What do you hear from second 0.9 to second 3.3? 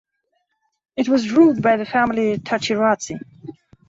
It was ruled by the family Tachiratsi.